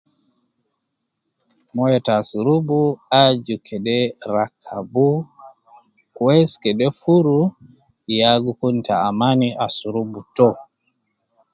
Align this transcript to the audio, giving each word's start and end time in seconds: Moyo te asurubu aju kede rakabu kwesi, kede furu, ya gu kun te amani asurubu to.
Moyo 1.73 1.97
te 2.05 2.11
asurubu 2.21 2.79
aju 3.21 3.55
kede 3.67 3.97
rakabu 4.33 5.09
kwesi, 6.15 6.55
kede 6.63 6.87
furu, 6.99 7.39
ya 8.19 8.31
gu 8.43 8.51
kun 8.59 8.75
te 8.85 8.93
amani 9.09 9.47
asurubu 9.65 10.19
to. 10.37 10.49